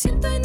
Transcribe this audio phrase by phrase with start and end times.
[0.00, 0.39] Siento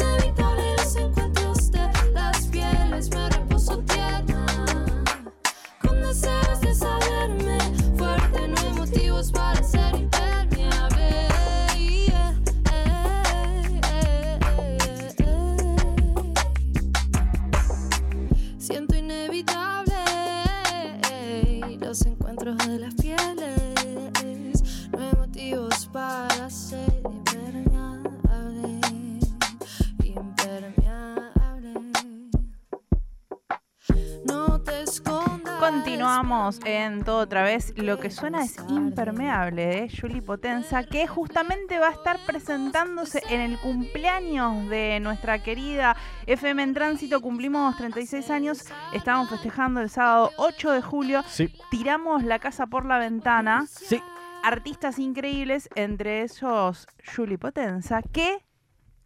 [37.04, 37.72] Todo otra vez.
[37.76, 43.40] Lo que suena es impermeable de Julie Potenza, que justamente va a estar presentándose en
[43.40, 45.96] el cumpleaños de nuestra querida
[46.26, 47.20] FM en Tránsito.
[47.20, 51.22] Cumplimos 36 años, estamos festejando el sábado 8 de julio.
[51.26, 53.66] Sí, Tiramos la casa por la ventana.
[53.68, 54.00] sí.
[54.42, 58.38] Artistas increíbles, entre ellos Julie Potenza, que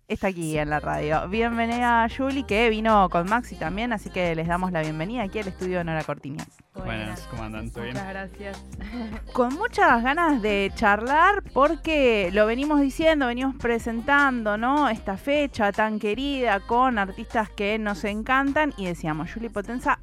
[0.07, 1.27] está aquí en la radio.
[1.31, 5.49] Bienvenida Julie, que vino con Maxi también, así que les damos la bienvenida aquí al
[5.49, 6.47] estudio de Nora Cortiñas.
[6.75, 7.71] Buenas, ¿cómo andan?
[7.71, 7.95] ¿Todo bien?
[7.95, 8.65] Muchas gracias.
[9.33, 14.89] Con muchas ganas de charlar porque lo venimos diciendo, venimos presentando, ¿no?
[14.89, 19.99] Esta fecha tan querida con artistas que nos encantan y decíamos, Julie Potenza,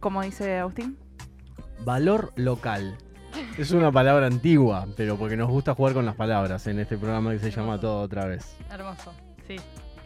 [0.00, 0.96] como dice Agustín.
[1.84, 2.96] Valor local.
[3.58, 7.32] Es una palabra antigua, pero porque nos gusta jugar con las palabras en este programa
[7.32, 8.56] que se llama Todo otra vez.
[8.70, 9.12] Hermoso.
[9.46, 9.56] Sí,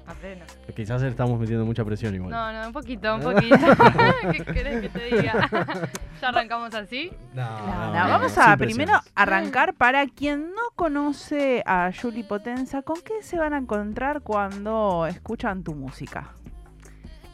[0.06, 0.44] a pleno.
[0.74, 2.30] Quizás le estamos metiendo mucha presión igual.
[2.30, 3.56] No, no, un poquito, un poquito.
[4.32, 5.48] ¿Qué querés que te diga?
[6.20, 7.10] ¿Ya arrancamos así?
[7.34, 8.76] No, No, no, no, no, vamos a presiones.
[8.76, 14.22] primero arrancar para quien no conoce a Julie Potenza, ¿con qué se van a encontrar
[14.22, 16.32] cuando escuchan tu música?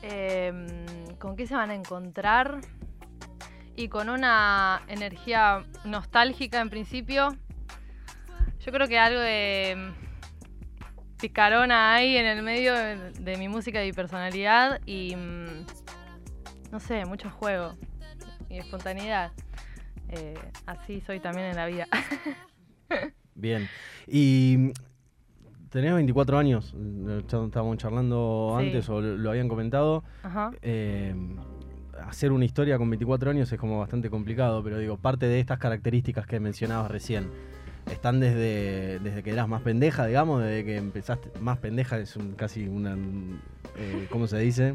[0.03, 0.67] Em,
[1.19, 2.59] ¿Con qué se van a encontrar?
[3.77, 7.37] Y con una energía nostálgica en principio.
[8.61, 9.93] Yo creo que algo de
[11.23, 14.81] picarona hay en el medio de, de mi música y mi personalidad.
[14.85, 15.67] Y mm,
[16.73, 17.73] no sé, mucho juego
[18.51, 19.33] y espontaneidad.
[20.11, 20.35] Eh,
[20.67, 21.87] así soy también en la vida.
[23.35, 23.69] Bien.
[24.07, 24.71] Y mm,
[25.71, 28.67] tenés 24 años, eh, estábamos charlando Sí.
[28.67, 30.05] antes o lo lo habían comentado.
[30.23, 30.51] Ajá.
[30.61, 31.15] Eh,
[32.07, 35.59] hacer una historia con 24 años es como bastante complicado, pero digo, parte de estas
[35.59, 37.31] características que mencionabas recién,
[37.91, 40.43] ¿están desde, desde que eras más pendeja, digamos?
[40.43, 42.97] Desde que empezaste, más pendeja es un, casi una,
[43.77, 44.75] eh, ¿cómo se dice?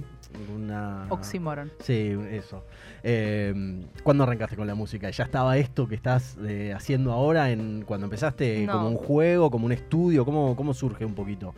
[0.53, 1.06] Una...
[1.09, 1.72] Oxímoron.
[1.79, 2.66] Sí, eso.
[3.03, 5.09] Eh, ¿Cuándo arrancaste con la música?
[5.09, 8.73] ¿Ya estaba esto que estás eh, haciendo ahora en cuando empezaste No.
[8.73, 10.25] como un juego, como un estudio?
[10.25, 11.56] ¿Cómo, cómo surge un poquito?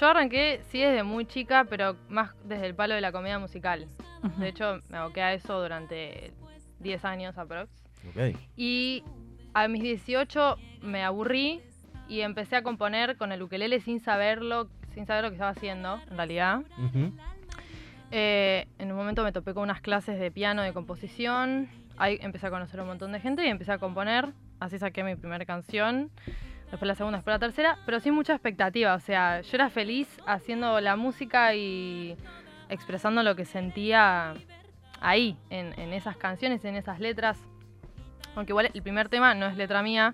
[0.00, 3.86] Yo arranqué, sí, desde muy chica, pero más desde el palo de la comedia musical.
[4.38, 6.32] De hecho, me aboqué a eso durante
[6.80, 7.70] 10 años aprox.
[8.08, 8.36] Ok.
[8.56, 9.04] Y
[9.54, 11.60] a mis 18 me aburrí
[12.08, 16.00] y empecé a componer con el ukelele sin saberlo, sin saber lo que estaba haciendo,
[16.10, 16.62] en realidad.
[18.10, 21.68] Eh, en un momento me topé con unas clases de piano de composición.
[21.96, 24.32] Ahí empecé a conocer a un montón de gente y empecé a componer.
[24.60, 26.10] Así saqué mi primera canción.
[26.70, 27.78] Después la segunda, después la tercera.
[27.86, 28.94] Pero sin mucha expectativa.
[28.94, 32.16] O sea, yo era feliz haciendo la música y
[32.68, 34.34] expresando lo que sentía
[35.00, 37.38] ahí, en, en esas canciones, en esas letras.
[38.34, 40.12] Aunque igual el primer tema no es letra mía.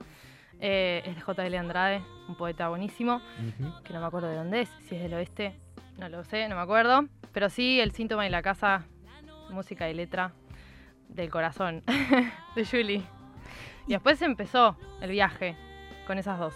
[0.60, 1.56] eh, es de J.L.
[1.56, 3.20] Andrade, un poeta buenísimo
[3.84, 5.54] que no me acuerdo de dónde es, si es del oeste,
[5.98, 7.06] no lo sé, no me acuerdo.
[7.32, 8.84] Pero sí, el síntoma y la casa,
[9.50, 10.32] música y letra
[11.08, 11.84] del corazón
[12.56, 13.02] de Julie.
[13.86, 15.56] Y después empezó el viaje
[16.06, 16.54] con esas dos.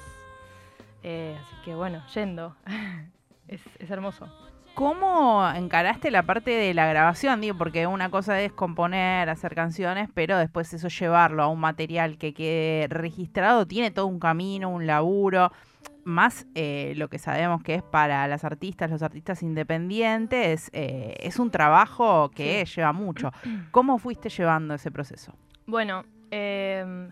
[1.04, 2.56] Eh, así que bueno, yendo.
[3.48, 4.26] es, es hermoso.
[4.74, 7.42] ¿Cómo encaraste la parte de la grabación?
[7.42, 12.16] Digo, porque una cosa es componer, hacer canciones, pero después eso llevarlo a un material
[12.16, 15.52] que quede registrado tiene todo un camino, un laburo,
[16.04, 21.38] más eh, lo que sabemos que es para las artistas, los artistas independientes, eh, es
[21.38, 23.30] un trabajo que lleva mucho.
[23.72, 25.34] ¿Cómo fuiste llevando ese proceso?
[25.66, 27.10] Bueno, eh,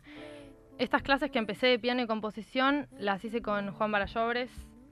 [0.79, 4.51] estas clases que empecé de piano y composición las hice con Juan Barallobres.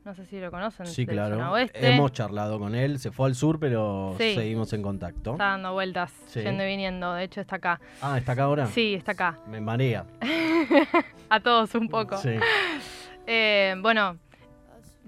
[0.09, 0.87] No sé si lo conocen.
[0.87, 1.53] Sí, claro.
[1.53, 1.87] Oeste.
[1.87, 4.35] Hemos charlado con él, se fue al sur, pero Sí.
[4.37, 5.33] seguimos en contacto.
[5.33, 6.41] Está dando vueltas, Sí.
[6.41, 7.13] yendo y viniendo.
[7.13, 7.79] De hecho, está acá.
[8.01, 8.65] Ah, ¿está acá ahora?
[8.69, 9.39] Sí, está acá.
[9.47, 10.07] Me marea.
[11.29, 12.17] A todos un poco.
[12.17, 12.31] Sí.
[13.31, 14.17] Eh, bueno,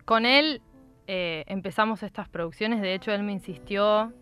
[0.05, 0.61] con él
[1.07, 2.83] eh, empezamos estas producciones.
[2.83, 4.13] De hecho, él me insistió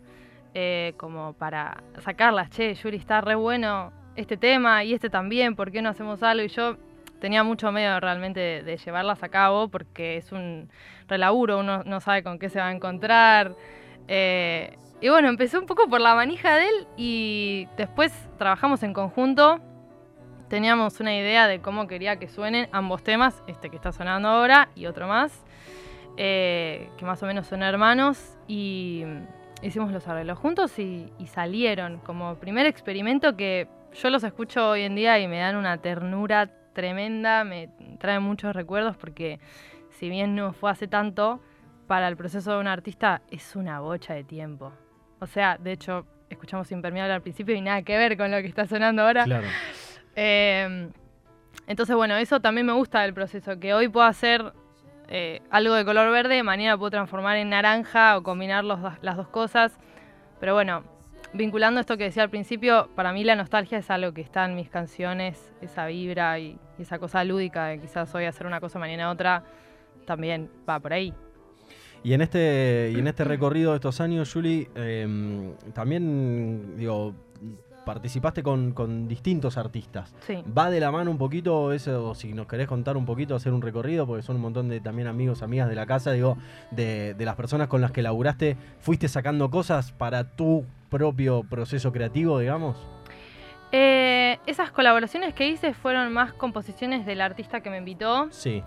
[0.55, 2.50] eh, como para sacarlas.
[2.50, 5.56] Che, Yuri, está re bueno este tema y este también.
[5.56, 6.44] ¿Por qué no hacemos algo?
[6.44, 6.76] Y yo
[7.20, 10.70] tenía mucho miedo realmente de, llevarlas a cabo porque es un
[11.09, 11.59] relaburo.
[11.59, 13.55] Uno no sabe con qué se va a encontrar.
[14.09, 18.93] Eh, y bueno, empecé un poco por la manija de él y después trabajamos en
[18.93, 19.61] conjunto.
[20.49, 24.70] Teníamos una idea de cómo quería que suenen ambos temas, este que está sonando ahora
[24.75, 25.44] y otro más.
[26.17, 29.05] eh, que más o menos son hermanos, y
[29.62, 34.82] hicimos los arreglos juntos y, y salieron como primer experimento que yo los escucho hoy
[34.82, 39.41] en día y me dan una ternura tremenda, me traen muchos recuerdos porque
[39.91, 41.41] si bien no fue hace tanto,
[41.89, 44.73] para el proceso de un artista es una bocha de tiempo.
[45.19, 48.47] O sea, de hecho, escuchamos Impermeable al principio y nada que ver con lo que
[48.47, 49.25] está sonando ahora.
[49.25, 49.49] Claro.
[50.21, 50.91] Eh,
[51.69, 54.53] entonces, bueno, eso también me gusta del proceso, que hoy puedo hacer
[55.07, 59.29] eh, algo de color verde, mañana puedo transformar en naranja o combinar los las dos
[59.29, 59.79] cosas.
[60.41, 60.83] Pero bueno,
[61.33, 64.55] vinculando esto que decía al principio, para mí la nostalgia es algo que está en
[64.55, 69.11] mis canciones, esa vibra y, esa cosa lúdica de quizás hoy hacer una cosa, mañana
[69.11, 69.43] otra,
[70.05, 71.13] también va por ahí.
[72.05, 77.15] Y en este, y en este recorrido de estos años, Julie, em, también, digo,
[77.88, 80.14] participaste con, con distintos artistas.
[80.26, 80.44] Sí.
[80.56, 83.62] ¿Va de la mano un poquito eso, si nos querés contar un poquito, hacer un
[83.62, 84.06] recorrido?
[84.06, 86.37] Porque son un montón de también amigos, amigas de la casa, digo,
[86.70, 91.90] de, de las personas con las que laburaste, ¿fuiste sacando cosas para tu propio proceso
[91.90, 92.76] creativo, digamos?
[93.73, 98.29] Eh, esas colaboraciones que hice fueron más composiciones del artista que me invitó.
[98.31, 98.62] Sí.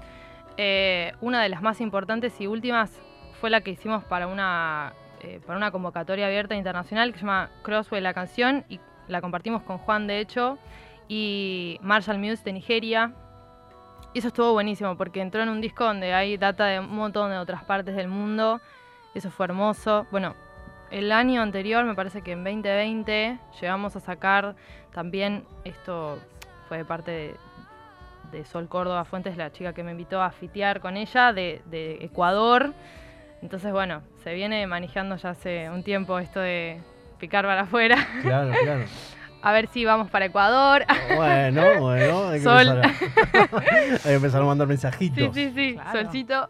[0.58, 2.92] Eh, una de las más importantes y últimas
[3.40, 7.52] fue la que hicimos para una, eh, para una convocatoria abierta internacional que se llama
[7.62, 10.58] Crossway la canción y la compartimos con Juan de hecho
[11.08, 13.14] y Marshall Muse de Nigeria.
[14.14, 17.32] Y eso estuvo buenísimo porque entró en un disco donde hay data de un montón
[17.32, 18.62] de otras partes del mundo.
[19.14, 20.06] Eso fue hermoso.
[20.12, 20.36] Bueno,
[20.90, 24.56] el año anterior, me parece que en 2020, llegamos a sacar
[24.94, 26.20] también, esto
[26.68, 27.36] fue de parte
[28.32, 31.98] de, Sol Córdoba Fuentes, la chica que me invitó a fitear con ella, de, de
[32.02, 32.74] Ecuador.
[33.42, 36.82] Entonces, bueno, se viene manejando ya hace un tiempo esto de
[37.22, 37.96] picar para afuera.
[38.22, 38.84] Claro, claro.
[39.44, 40.84] A ver si vamos para Ecuador.
[41.16, 42.68] Bueno, bueno, hay que, Sol.
[42.68, 43.66] Empezar, a,
[43.96, 45.34] hay que empezar a mandar mensajitos.
[45.34, 46.00] Sí, sí, sí, Claro.
[46.04, 46.50] solcito.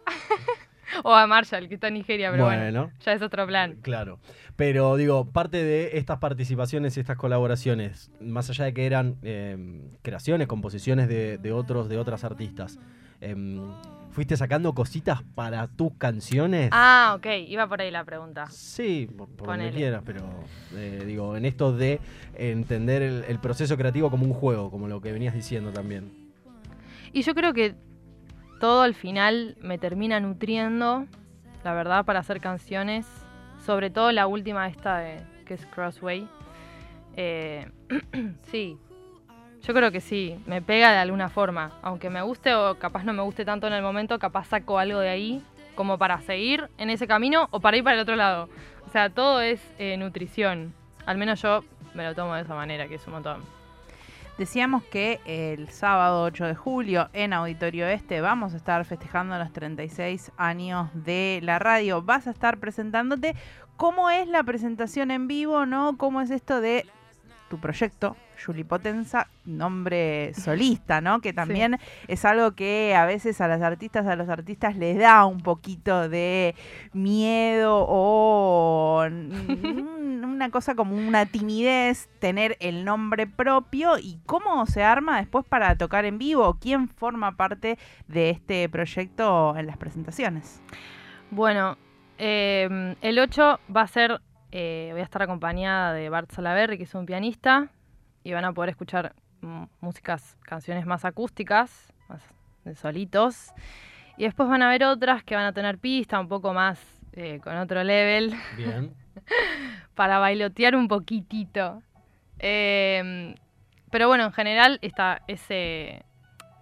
[1.04, 2.90] o a Marshall, que está en Nigeria, pero bueno, Bueno.
[3.00, 3.76] ya es otro plan.
[3.80, 4.18] Claro.
[4.56, 9.56] Pero digo, parte de estas participaciones y estas colaboraciones, más allá de que eran eh,
[10.02, 12.78] creaciones, composiciones de, de otros, de otras artistas,
[13.22, 13.58] em,
[14.12, 16.70] ¿fuiste sacando cositas para tus canciones?
[16.72, 18.46] Ah, ok, iba por ahí la pregunta.
[18.50, 20.22] Sí, por, por donde quieras, pero
[20.74, 22.00] eh, digo, en esto de
[22.34, 26.12] entender el, el proceso creativo como un juego, como lo que venías diciendo también.
[27.12, 27.74] Y yo creo que
[28.60, 31.06] todo al final me termina nutriendo,
[31.64, 33.06] la verdad, para hacer canciones.
[33.66, 36.28] Sobre todo la última esta de, que es Crossway.
[37.16, 37.68] Eh,
[38.50, 38.78] sí,
[39.62, 41.72] yo creo que sí, me pega de alguna forma.
[41.82, 44.98] Aunque me guste o capaz no me guste tanto en el momento, capaz saco algo
[44.98, 45.42] de ahí
[45.74, 48.48] como para seguir en ese camino o para ir para el otro lado.
[48.86, 50.74] O sea, todo es eh, nutrición.
[51.06, 51.64] Al menos yo
[51.94, 53.42] me lo tomo de esa manera, que es un montón.
[54.38, 59.52] Decíamos que el sábado 8 de julio en Auditorio Este vamos a estar festejando los
[59.52, 62.02] 36 años de la radio.
[62.02, 63.36] Vas a estar presentándote.
[63.76, 65.96] ¿Cómo es la presentación en vivo, no?
[65.98, 66.86] ¿Cómo es esto de
[67.52, 71.20] tu proyecto, Julie Potenza, nombre solista, ¿no?
[71.20, 71.78] Que también
[72.08, 76.08] es algo que a veces a las artistas, a los artistas les da un poquito
[76.08, 76.54] de
[76.94, 85.18] miedo o una cosa como una timidez tener el nombre propio y cómo se arma
[85.18, 87.78] después para tocar en vivo, quién forma parte
[88.08, 90.62] de este proyecto en las presentaciones.
[91.30, 91.76] Bueno,
[92.16, 96.84] eh, el 8 va a ser, eh, voy a estar acompañada de Bart Salaberry, que
[96.84, 97.70] es un pianista,
[98.22, 99.14] y van a poder escuchar
[99.80, 102.22] músicas, canciones más acústicas, más
[102.64, 103.52] de solitos.
[104.16, 106.78] Y después van a haber otras que van a tener pista, un poco más
[107.14, 108.94] eh, con otro level, Bien.
[109.94, 111.82] para bailotear un poquitito.
[112.38, 113.34] Eh,
[113.90, 116.04] pero bueno, en general está ese,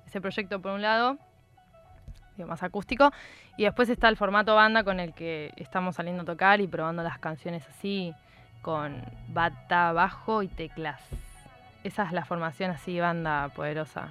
[0.06, 1.18] ese proyecto por un lado,
[2.46, 3.12] más acústico,
[3.56, 7.02] y después está el formato banda con el que estamos saliendo a tocar y probando
[7.02, 8.14] las canciones así,
[8.62, 11.00] con bata, bajo y teclas.
[11.82, 14.08] Esa es la formación así, banda poderosa,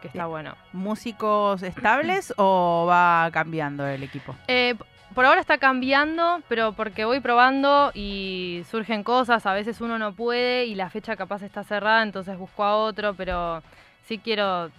[0.00, 0.54] que está bueno.
[0.72, 4.34] ¿Músicos estables o va cambiando el equipo?
[4.48, 4.74] Eh,
[5.14, 10.14] por ahora está cambiando, pero porque voy probando y surgen cosas, a veces uno no
[10.14, 13.62] puede y la fecha capaz está cerrada, entonces busco a otro, pero
[14.04, 14.70] sí quiero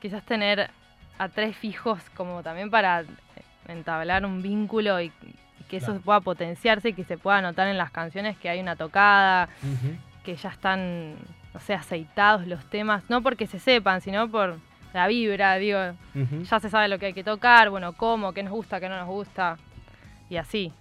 [0.00, 0.70] quizás tener
[1.22, 3.04] a tres fijos como también para
[3.68, 6.00] entablar un vínculo y, y que eso Claro.
[6.02, 9.48] pueda potenciarse y que se pueda notar en las canciones que hay una tocada,
[10.24, 11.14] que ya están,
[11.54, 14.58] no sé, aceitados los temas, no porque se sepan, sino por
[14.92, 15.78] la vibra, digo,
[16.42, 18.96] ya se sabe lo que hay que tocar, bueno, cómo, qué nos gusta, qué no
[18.98, 19.56] nos gusta.
[20.28, 20.72] Y así.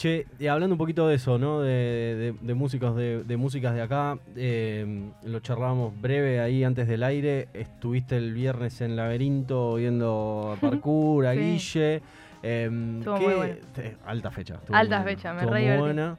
[0.00, 1.60] Che, y hablando un poquito de eso, ¿no?
[1.60, 6.88] De, de- de músicos de, de músicas de acá, eh, lo charlábamos breve ahí antes
[6.88, 7.48] del aire.
[7.52, 11.40] Estuviste el viernes en Laberinto viendo a Parkour, a Sí.
[11.40, 12.02] Guille.
[12.42, 13.54] Em, Estuvo ¿qué- muy bueno.
[13.74, 14.54] te- alta fecha.
[14.54, 16.16] Alta muy buena, fecha, me estuvo re muy buena.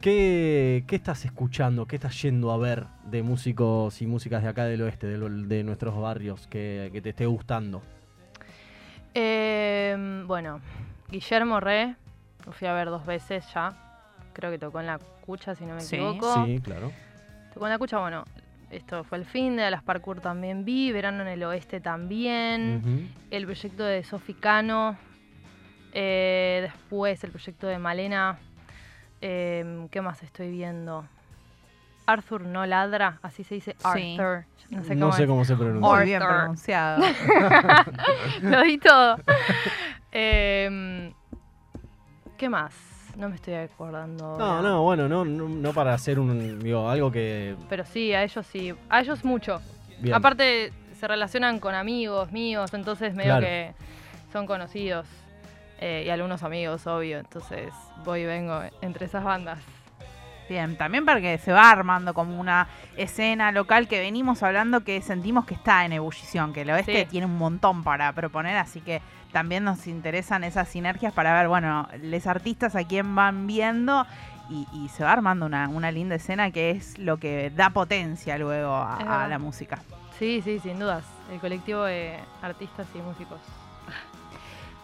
[0.00, 1.84] ¿Qué, qué estás escuchando?
[1.84, 5.28] ¿Qué estás yendo a ver de músicos y músicas de acá del oeste, de, lo-
[5.28, 7.82] de nuestros barrios, que, que te esté gustando?
[9.12, 10.60] Eh, bueno,
[11.10, 11.96] Guillermo Re,
[12.44, 13.72] lo fui a ver dos veces ya.
[14.32, 15.96] Creo que tocó en la cucha, si no me Sí.
[15.96, 16.46] equivoco.
[16.46, 16.90] Sí, claro.
[17.52, 18.24] Tocó en la cucha, bueno,
[18.70, 23.12] esto fue el fin de las parkour también vi, verano en el oeste también.
[23.30, 24.96] El proyecto de Sofi Cano,
[25.92, 28.38] eh, después el proyecto de Malena,
[29.20, 31.04] eh, ¿qué más estoy viendo?
[32.06, 34.16] Arthur no ladra, así se dice Sí.
[34.18, 35.28] Arthur, no sé no cómo sé es.
[35.28, 35.94] cómo se pronuncia.
[35.96, 37.02] Muy bien pronunciado.
[38.42, 39.18] Lo di todo.
[40.10, 41.12] Em,
[42.42, 42.74] ¿Qué más?
[43.16, 44.36] No me estoy acordando.
[44.36, 47.54] No, no, bueno, no, no, no para hacer un, digo, algo que...
[47.68, 48.74] Pero sí, a ellos sí.
[48.88, 49.62] A ellos mucho.
[50.00, 50.12] bien.
[50.12, 53.46] Aparte, se relacionan con amigos míos, entonces medio Claro.
[53.46, 53.74] que
[54.32, 55.06] son conocidos.
[55.78, 57.20] eh, y algunos amigos, obvio.
[57.20, 57.72] Entonces
[58.04, 59.60] voy y vengo entre esas bandas.
[60.52, 62.68] Bien, también porque se va armando como una
[62.98, 67.06] escena local que venimos hablando que sentimos que está en ebullición, que el oeste Sí.
[67.10, 69.00] tiene un montón para proponer, así que
[69.32, 74.04] también nos interesan esas sinergias para ver, bueno, los artistas a quién van viendo
[74.50, 78.36] y, y se va armando una, una linda escena que es lo que da potencia
[78.36, 79.78] luego a, la música.
[80.18, 81.02] Sí, sí, sin dudas.
[81.32, 83.40] El colectivo de artistas y músicos.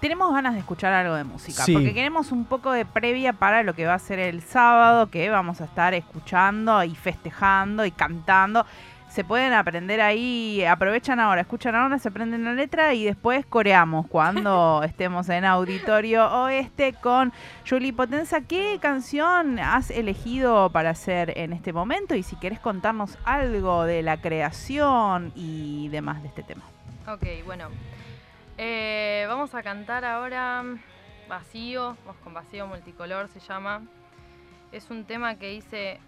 [0.01, 1.73] Tenemos ganas de escuchar algo de música, Sí.
[1.73, 5.29] porque queremos un poco de previa para lo que va a ser el sábado, que
[5.29, 8.65] vamos a estar escuchando y festejando y cantando.
[9.09, 14.07] Se pueden aprender ahí, aprovechan ahora, escuchan ahora, se aprenden la letra y después coreamos
[14.07, 17.33] cuando estemos en Auditorio Oeste con
[17.69, 18.43] Julie Potenza.
[18.43, 22.15] ¿Qué canción has elegido para hacer en este momento?
[22.15, 26.63] Y si querés contarnos algo de la creación y demás de este tema.
[27.09, 27.69] Ok, bueno.
[28.61, 30.65] Eh, vamos a cantar ahora
[31.29, 33.87] Vacío, vamos con Vacío Multicolor se llama.
[34.73, 36.01] Es un tema que hice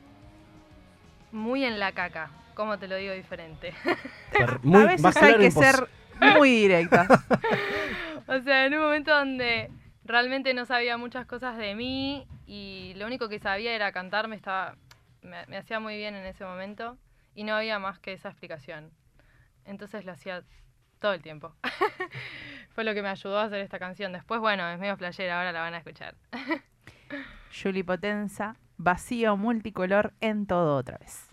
[1.30, 2.30] muy en la caca.
[2.54, 3.73] ¿Cómo te lo digo diferente?
[4.75, 5.88] A veces hay que ser
[6.19, 7.09] muy directas.
[8.26, 9.73] O sea, en un momento donde
[10.04, 14.37] realmente no sabía muchas cosas de mí y lo único que sabía era cantar, me,
[14.37, 14.76] estaba,
[15.21, 16.97] me, me hacía muy bien en ese momento
[17.35, 18.92] y no había más que esa explicación.
[19.64, 20.45] Entonces lo hacía
[21.00, 21.54] todo el tiempo.
[22.71, 24.12] Fue lo que me ayudó a hacer esta canción.
[24.12, 26.14] Después, bueno, es medio flashera, ahora la van a escuchar.
[27.62, 31.30] Julie Potenza, vacío multicolor en todo otra vez.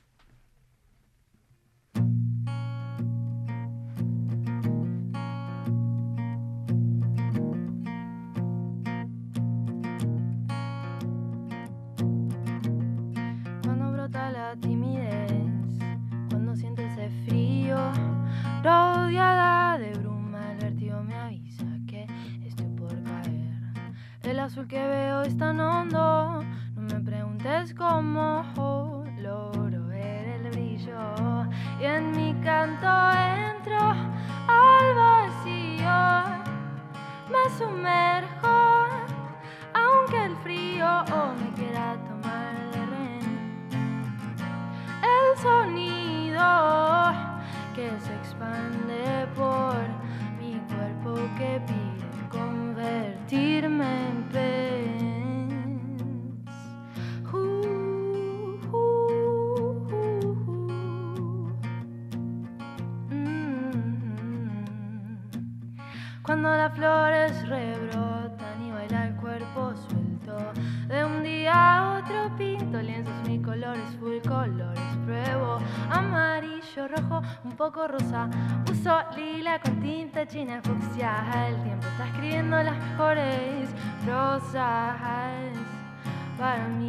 [80.25, 83.69] China fucsia El tiempo está escribiendo las mejores
[84.03, 84.97] prosas.
[86.38, 86.87] Para mí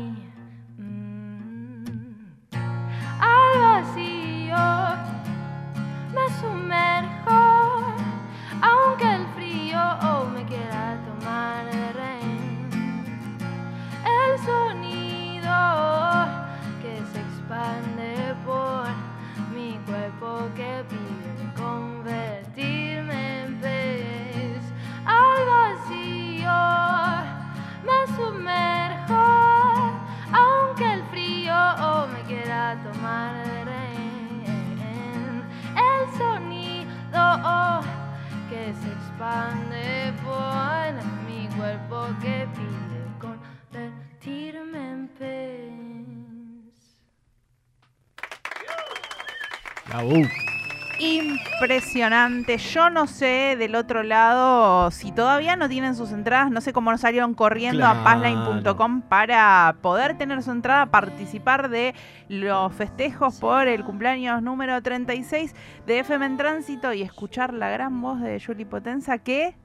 [51.88, 52.58] impresionante.
[52.58, 56.90] Yo no sé del otro lado si todavía no tienen sus entradas, no sé cómo
[56.90, 58.04] no salieron corriendo a Claro.
[58.04, 61.94] passline.com para poder tener su entrada, participar de
[62.28, 65.54] los festejos por el cumpleaños número 36
[65.86, 69.56] de FM en Tránsito y escuchar la gran voz de Julie Potenza que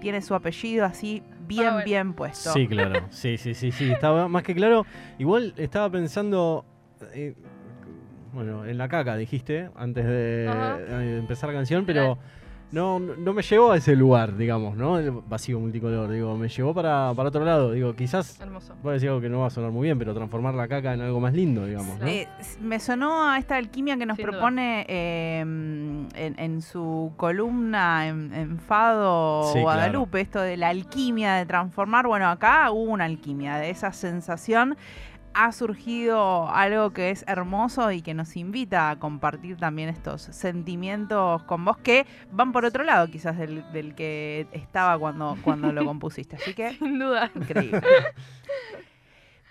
[0.00, 1.84] tiene su apellido así bien, Ah, bueno.
[1.84, 2.52] bien puesto.
[2.52, 3.06] Sí, claro.
[3.10, 3.90] Sí, sí, sí, sí.
[3.90, 4.86] Estaba más que claro.
[5.18, 6.64] Igual estaba pensando.
[7.14, 7.34] eh,
[8.32, 11.04] bueno, en la caca dijiste antes de, Ajá.
[11.04, 12.18] empezar la canción, pero
[12.72, 14.98] no, no me llevó a ese lugar, digamos, ¿no?
[14.98, 16.08] El vacío multicolor.
[16.08, 17.72] Digo, me llevó para, para otro lado.
[17.72, 18.40] Digo, quizás.
[18.40, 18.74] Hermoso.
[18.82, 20.94] Voy a decir algo que no va a sonar muy bien, pero transformar la caca
[20.94, 22.06] en algo más lindo, digamos, ¿no?
[22.06, 22.28] Eh,
[22.60, 28.32] me sonó a esta alquimia que nos Sin propone eh, en, en su columna en,
[28.32, 32.06] en Fado Sí, Guadalupe, esto de la alquimia de transformar.
[32.06, 34.76] Bueno, acá hubo una alquimia de esa sensación.
[35.32, 41.42] Ha surgido algo que es hermoso y que nos invita a compartir también estos sentimientos
[41.44, 45.84] con vos que van por otro lado quizás del, del que estaba cuando, cuando lo
[45.86, 46.36] compusiste.
[46.36, 47.30] Así que Sin duda.
[47.34, 47.80] Increíble.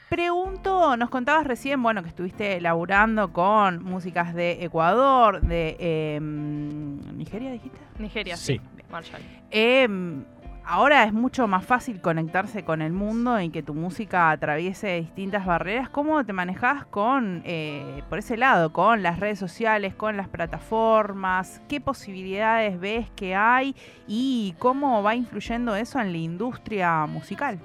[0.09, 5.77] Pregunto, nos contabas recién, bueno, que estuviste laburando con músicas de Ecuador, de
[6.15, 7.77] em, Nigeria, dijiste.
[7.99, 8.59] Nigeria, Sí.
[8.59, 8.83] sí.
[8.91, 9.21] Marshall.
[9.51, 10.23] Em,
[10.69, 15.43] ahora es mucho más fácil conectarse con el mundo y que tu música atraviese distintas
[15.43, 15.89] barreras.
[15.89, 21.59] ¿Cómo te manejas con, eh, por ese lado, con las redes sociales, con las plataformas?
[21.67, 23.75] ¿Qué posibilidades ves que hay
[24.07, 27.59] y cómo va influyendo eso en la industria musical?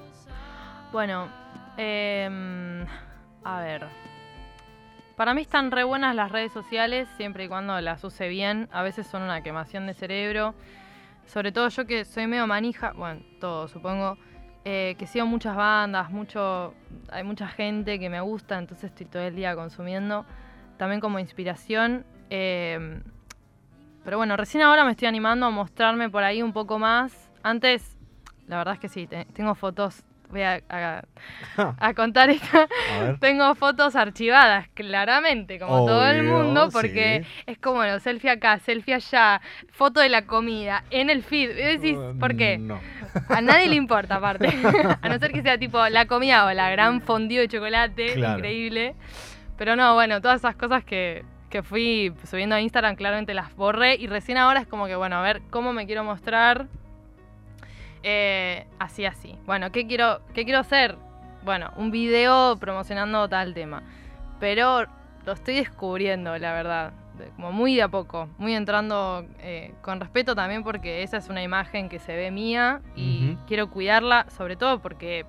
[0.90, 1.28] Bueno,
[1.76, 2.86] em,
[3.44, 3.86] a ver.
[5.14, 8.66] Para mí están re buenas las redes sociales, siempre y cuando las use bien.
[8.72, 10.54] A veces son una quemación de cerebro.
[11.26, 14.18] Sobre todo yo que soy medio manija, bueno, todo supongo,
[14.64, 16.74] eh, que sigo muchas bandas, mucho,
[17.10, 20.24] hay mucha gente que me gusta, entonces estoy todo el día consumiendo.
[20.76, 22.04] También como inspiración.
[22.30, 23.02] em,
[24.04, 27.30] pero bueno, recién ahora me estoy animando a mostrarme por ahí un poco más.
[27.42, 27.96] Antes,
[28.48, 30.02] la verdad es que sí, te- tengo fotos.
[30.30, 31.02] Voy a, a-
[31.78, 32.58] a contar esto.
[32.58, 33.16] A.
[33.20, 37.42] Tengo fotos archivadas, claramente, como todo el mundo, porque sí.
[37.46, 41.50] es como, bueno, selfie acá, selfie allá, foto de la comida, en el feed.
[41.50, 42.58] Y decís, ¿por qué?
[42.58, 42.80] No.
[43.28, 44.48] A nadie le importa, aparte.
[45.00, 48.38] a no ser que sea tipo la comida o la gran fondue de chocolate, Claro.
[48.38, 48.94] increíble.
[49.56, 53.94] Pero no, bueno, todas esas cosas que, que fui subiendo a Instagram claramente las borré
[53.94, 56.66] y recién ahora es como que, bueno, a ver cómo me quiero mostrar.
[58.04, 59.38] Eh, así, así.
[59.46, 60.96] Bueno, ¿qué quiero, ¿qué quiero hacer?
[61.42, 63.82] Bueno, un video promocionando tal tema.
[64.38, 64.84] Pero
[65.24, 66.92] lo estoy descubriendo, la verdad.
[67.36, 68.28] Como muy de a poco.
[68.36, 72.82] Muy entrando eh, con respeto también porque esa es una imagen que se ve mía
[72.94, 75.24] y quiero cuidarla, sobre todo porque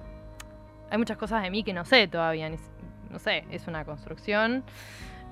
[0.89, 2.49] hay muchas cosas de mí que no sé todavía.
[2.49, 2.57] ni
[3.09, 4.65] no sé, es una construcción.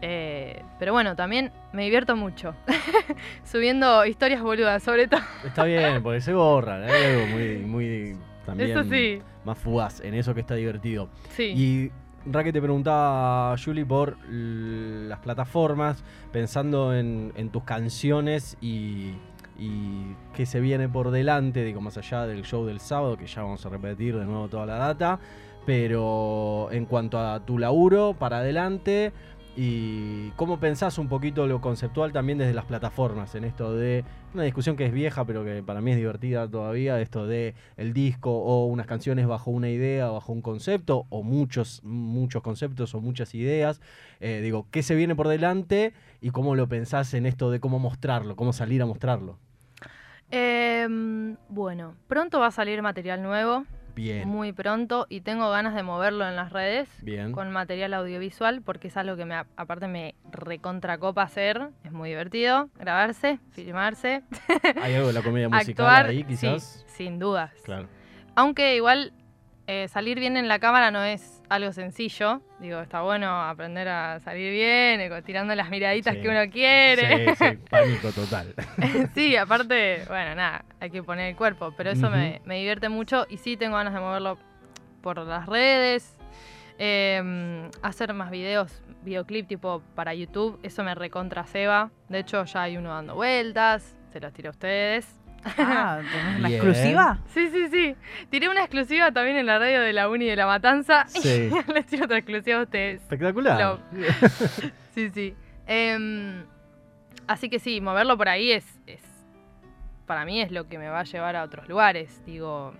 [0.05, 2.53] Eh, pero bueno, también me divierto mucho.
[3.45, 5.21] Subiendo historias boludas, sobre todo.
[5.45, 6.75] Está bien, porque se borra.
[6.85, 9.21] Hay algo muy, muy también Eso sí.
[9.45, 11.07] más fugaz en eso que está divertido.
[11.29, 11.53] Sí.
[11.55, 11.91] Y
[12.29, 19.13] Raque te preguntaba, Julie, por las plataformas, pensando en, en tus canciones y,
[19.57, 23.41] y qué se viene por delante, digo, más allá del show del sábado, que ya
[23.43, 25.19] vamos a repetir de nuevo toda la data,
[25.65, 29.13] pero en cuanto a tu laburo, para adelante,
[29.55, 34.43] y cómo pensás un poquito lo conceptual también desde las plataformas, en esto de una
[34.43, 38.31] discusión que es vieja, pero que para mí es divertida todavía, esto de el disco
[38.31, 43.35] o unas canciones bajo una idea, bajo un concepto, o muchos, muchos conceptos o muchas
[43.35, 43.79] ideas.
[44.19, 47.77] Eh, digo, ¿qué se viene por delante y cómo lo pensás en esto de cómo
[47.77, 49.37] mostrarlo, cómo salir a mostrarlo?
[50.31, 55.83] Em, bueno, pronto va a salir material nuevo, Bien, muy pronto, y tengo ganas de
[55.83, 57.31] moverlo en las redes bien.
[57.31, 62.69] con material audiovisual, porque es algo que me, aparte me recontracopa hacer, es muy divertido,
[62.77, 64.23] grabarse, filmarse,
[64.81, 66.85] ¿Hay algo de la comedia musical actuar, ahí sí, quizás?
[66.87, 67.51] sin dudas.
[67.63, 67.87] Claro.
[68.35, 69.13] Aunque igual
[69.67, 72.41] eh, salir bien en la cámara no es algo sencillo.
[72.59, 76.21] Digo, está bueno aprender a salir bien, eh, tirando las miraditas Sí.
[76.21, 77.35] que uno quiere.
[77.35, 78.53] Sí, sí, pánico total.
[79.13, 83.25] Sí, aparte, bueno, nada, hay que poner el cuerpo, pero eso me, me divierte mucho
[83.29, 84.37] y sí tengo ganas de moverlo
[85.01, 86.15] por las redes,
[86.79, 91.91] eh, hacer más videos, videoclip tipo para YouTube, eso me recontra ceba.
[92.09, 95.19] De hecho, ya hay uno dando vueltas, se los tiro a ustedes.
[95.57, 96.61] Ah, ¿tenés una Bien.
[96.61, 97.17] exclusiva?
[97.27, 97.95] Sí, sí, sí.
[98.29, 101.05] Tiré una exclusiva también en la radio de la Uni de La Matanza.
[101.07, 101.49] Sí.
[101.67, 103.01] Y les tiro otra exclusiva a ustedes.
[103.01, 103.59] Espectacular.
[103.59, 103.79] Lo-
[104.93, 105.35] Sí, sí.
[105.65, 106.45] Em,
[107.27, 109.01] así que sí, moverlo por ahí es, es.
[110.05, 112.21] Para mí es lo que me va a llevar a otros lugares.
[112.25, 112.73] Digo.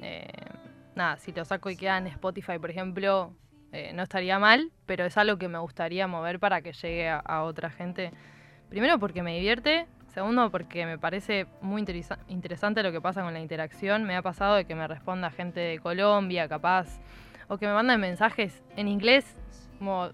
[0.00, 0.26] eh,
[0.96, 3.34] nada, si lo saco y queda en Spotify, por ejemplo,
[3.72, 7.18] eh, no estaría mal, pero es algo que me gustaría mover para que llegue a,
[7.18, 8.12] a otra gente.
[8.68, 13.34] primero porque me divierte, segundo porque me parece muy interesa- interesante lo que pasa con
[13.34, 14.04] la interacción.
[14.04, 17.00] Me ha pasado de que me responda gente de Colombia, capaz,
[17.48, 19.36] o que me manden mensajes en inglés,
[19.78, 20.10] como,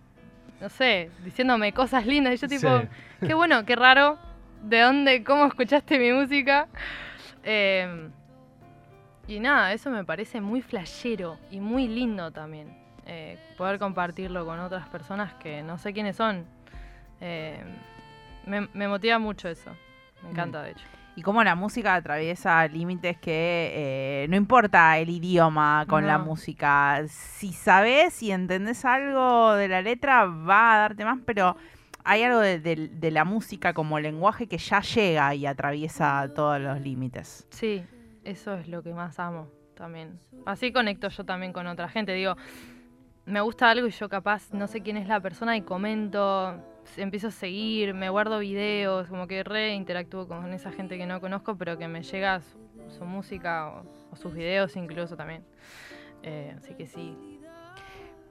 [0.61, 2.35] no sé, diciéndome cosas lindas.
[2.35, 3.27] Y yo tipo, Sí.
[3.27, 4.19] qué bueno, qué raro,
[4.63, 6.67] ¿de dónde, cómo escuchaste mi música?
[7.45, 8.09] Eh,
[9.29, 12.79] y nada, eso me parece muy flashero y muy lindo también.
[13.13, 16.45] eh, poder compartirlo con otras personas que no sé quiénes son.
[17.21, 17.61] Eh,
[18.47, 19.73] me, me motiva mucho eso.
[20.23, 20.85] Me encanta, de hecho.
[21.17, 23.73] Y cómo la música atraviesa límites que
[24.25, 27.03] eh, no importa el idioma con la música.
[27.09, 31.57] Si sabes y entendés algo de la letra, va a darte más, pero
[32.05, 36.61] hay algo de, de- de la música como lenguaje que ya llega y atraviesa todos
[36.61, 37.47] los límites.
[37.51, 37.85] Sí,
[38.25, 40.19] eso es lo que más amo también.
[40.47, 42.13] Así conecto yo también con otra gente.
[42.15, 42.37] Digo,
[43.27, 46.57] me gusta algo y yo capaz no sé quién es la persona y comento,
[46.97, 51.21] empiezo a seguir, me guardo videos, como que re interactúo con esa gente que no
[51.21, 52.59] conozco, pero que me llega su,
[52.91, 55.45] su música o, o sus videos incluso también.
[56.23, 57.17] Eh, así que sí.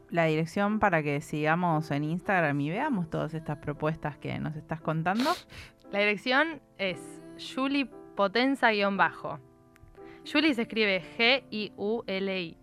[0.09, 4.81] La dirección para que sigamos en Instagram y veamos todas estas propuestas que nos estás
[4.81, 5.31] contando.
[5.91, 6.99] La dirección es
[7.38, 9.39] Juli Potenza-bajo.
[10.31, 12.57] Juli se escribe G-I-U-L-I.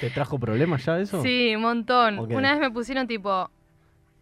[0.00, 1.22] ¿Te trajo problemas ya eso?
[1.22, 2.18] Sí, un montón.
[2.18, 3.50] Una vez me pusieron tipo,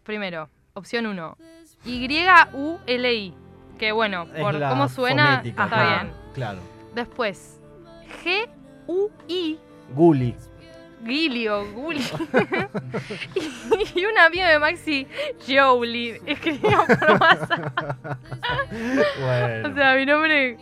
[0.03, 1.37] primero, opción 1,
[1.85, 3.33] Y-U-L-I.
[3.79, 6.13] Que bueno, Es por cómo suena, fonética, está bien.
[6.33, 6.59] Claro.
[6.93, 7.59] Después,
[8.23, 9.59] G-U-I.
[9.93, 10.35] Guli.
[11.05, 12.01] Gilio, Guli.
[13.95, 15.07] y una amiga de Maxi,
[15.45, 18.17] Jolie, escribió por WhatsApp.
[19.21, 19.69] Bueno.
[19.69, 20.57] O sea, mi nombre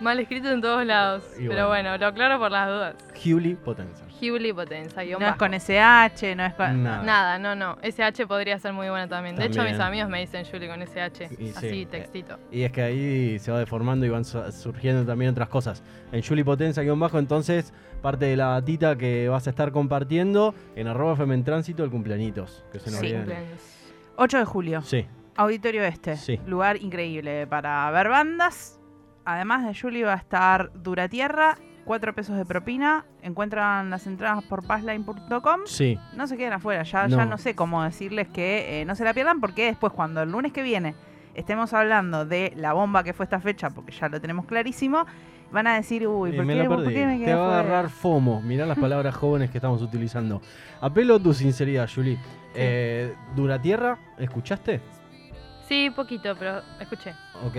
[0.00, 1.24] mal escrito en todos lados.
[1.38, 1.90] Y Pero bueno.
[1.90, 2.94] bueno, lo aclaro por las dudas.
[3.22, 4.04] Juli Potenza.
[4.20, 5.38] Juli Potenza, guion No es bajo.
[5.38, 6.82] con SH, no es con...
[6.82, 7.02] Nada.
[7.02, 7.78] Nada, no, no.
[7.82, 9.36] SH podría ser muy buena también.
[9.36, 11.24] De hecho, mis amigos me dicen Juli con SH.
[11.32, 12.38] Y sí, así, eh, textito.
[12.50, 15.82] Y es que ahí se va deformando y van su- surgiendo también otras cosas.
[16.12, 20.54] En Juli Potenza guion bajo, entonces, parte de la datita que vas a estar compartiendo
[20.76, 22.64] en arroba FM en tránsito el cumpleañitos.
[22.72, 23.06] Que se nos Sí.
[23.06, 23.18] viene.
[23.20, 23.60] Cumpleaños.
[24.16, 24.82] 8 de julio.
[24.82, 25.06] Sí.
[25.36, 26.16] Auditorio Este.
[26.16, 26.40] Sí.
[26.46, 28.80] Lugar increíble para ver bandas.
[29.24, 33.04] Además de Julie va a estar Dura Tierra, 4 pesos de propina.
[33.22, 35.60] Encuentran las entradas por passline.com.
[35.64, 35.98] Sí.
[36.14, 37.16] No se queden afuera, ya No.
[37.16, 40.30] ya no sé cómo decirles que eh, no se la pierdan porque después cuando el
[40.30, 40.94] lunes que viene
[41.34, 45.06] estemos hablando de la bomba que fue esta fecha, porque ya lo tenemos clarísimo,
[45.50, 47.60] van a decir, uy, Eh, ¿por, me qué, la por qué me Te va a
[47.60, 48.42] agarrar FOMO.
[48.42, 50.42] Mirá las palabras jóvenes que estamos utilizando.
[50.82, 52.18] Apelo a tu sinceridad, Juli.
[52.54, 54.80] Eh, Dura Tierra, ¿escuchaste?
[55.68, 57.12] Sí, poquito, pero escuché.
[57.46, 57.56] Ok.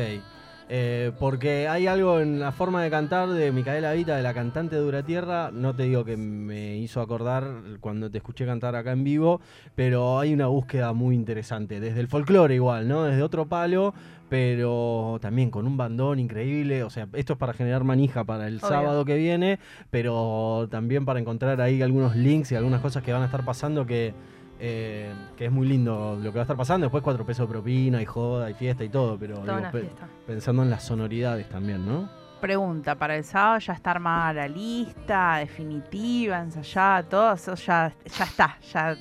[0.72, 4.76] Eh, porque hay algo en la forma de cantar de Micaela Vita, de la cantante
[4.76, 5.50] de Dura Tierra.
[5.52, 7.48] No te digo que me hizo acordar
[7.80, 9.42] cuando te escuché cantar acá en vivo,
[9.74, 11.80] pero hay una búsqueda muy interesante.
[11.80, 13.04] Desde el folclore igual, ¿no?
[13.06, 13.96] Desde otro palo,
[14.30, 16.84] pero también con un bandón increíble.
[16.84, 18.68] O sea, esto es para generar manija para el Obvio.
[18.68, 19.58] sábado que viene,
[19.90, 23.88] pero también para encontrar ahí algunos links y algunas cosas que van a estar pasando
[23.88, 24.14] que...
[24.60, 26.86] eh, que es muy lindo lo que va a estar pasando.
[26.86, 29.82] Después cuatro pesos de propina y joda y fiesta y todo, pero digo, una pe-
[29.82, 30.08] fiesta.
[30.28, 32.10] pensando en las sonoridades también, ¿no?
[32.42, 38.24] Pregunta, para el sábado ya está armada la lista definitiva, ensayada, todo eso ya, ya
[38.24, 38.96] está, ya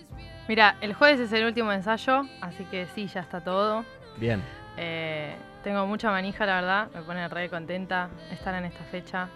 [0.48, 3.84] Mira, el jueves es el último ensayo, así que sí, ya está todo.
[4.16, 4.42] Bien.
[4.78, 6.88] Eh, tengo mucha manija, la verdad.
[6.94, 9.28] Me pone re contenta estar en esta fecha.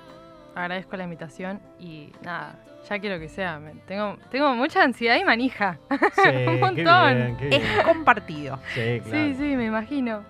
[0.54, 2.56] Agradezco la invitación y nada,
[2.88, 3.58] ya quiero que sea.
[3.58, 5.78] Me- Tengo, tengo mucha ansiedad y manija.
[5.90, 5.96] Sí,
[6.28, 7.14] Un qué montón.
[7.16, 7.62] bien, qué bien.
[7.62, 8.58] es compartido.
[8.74, 9.10] Sí, claro.
[9.10, 10.22] Sí, sí, me imagino.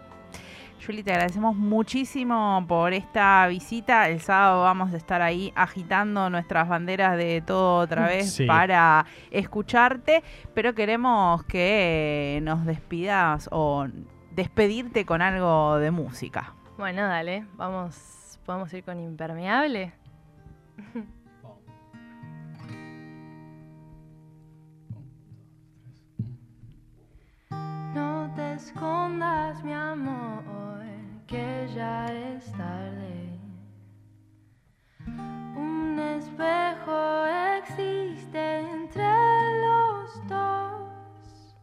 [0.85, 4.09] Juli, te agradecemos muchísimo por esta visita.
[4.09, 8.47] El sábado vamos a estar ahí agitando nuestras banderas de todo otra vez Sí.
[8.47, 13.87] para escucharte, pero queremos que nos despidas o
[14.33, 16.53] despedirte con algo de música.
[16.79, 19.93] Bueno, dale, vamos, podemos ir con impermeable.
[27.95, 30.83] No te escondas, mi amor,
[31.27, 33.39] que ya es tarde.
[35.07, 37.27] Un espejo
[37.59, 39.05] existe entre
[39.61, 41.55] los dos.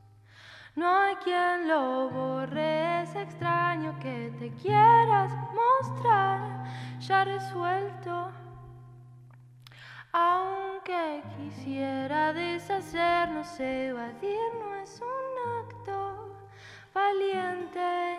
[0.76, 6.64] No hay quien lo borre, es extraño que te quieras mostrar
[7.00, 8.32] ya resuelto.
[10.22, 16.36] Aunque quisiera deshacernos, evadir no es un acto
[16.94, 18.18] valiente.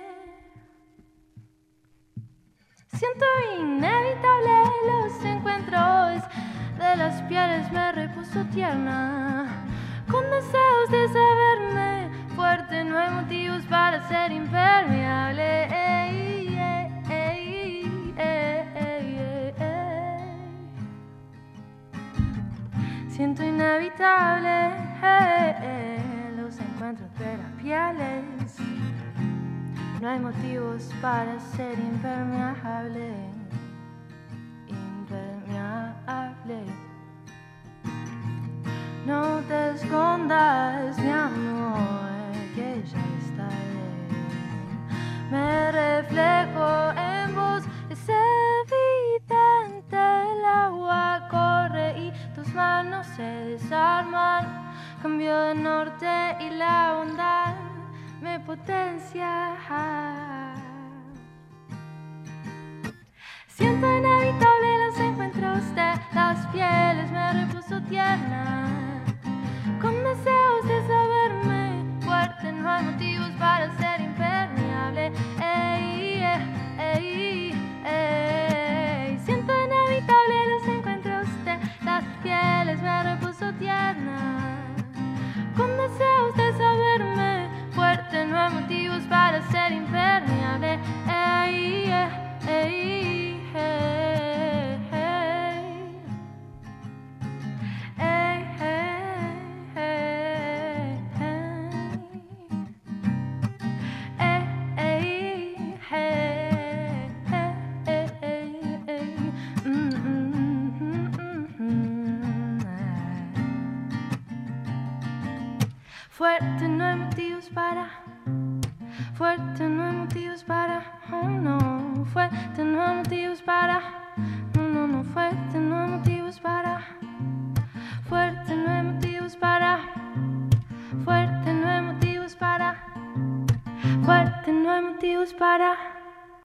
[2.97, 3.27] Siento
[3.59, 4.51] inevitable
[4.91, 6.23] los encuentros
[6.79, 9.47] de las pieles, me repuso tierna.
[10.11, 16.30] Con deseos de saberme fuerte, no hay motivos para ser impermeable.
[23.23, 27.11] Inevitable eh, los encuentros
[27.61, 28.57] pieles.
[30.01, 33.13] No hay motivos para ser impermeable,
[34.69, 36.65] impermeable.
[39.07, 43.81] No te escondas, mi amor, que ya estaré.
[45.31, 46.40] Me reflejo
[53.21, 54.45] se desarman.
[55.03, 57.55] Cambio de norte y la bondad
[58.23, 59.33] me potencia.
[63.49, 68.45] Siento inevitable los encuentros de las pieles, me repuso tierna.
[69.83, 71.61] Con deseos de saberme
[72.01, 73.65] fuerte, no hay motivos para
[83.61, 84.30] 天哪。